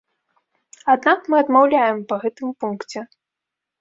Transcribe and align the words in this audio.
Аднак 0.93 1.29
мы 1.33 1.41
адмаўляем 1.43 2.03
па 2.13 2.21
гэтым 2.25 2.57
пункце. 2.65 2.99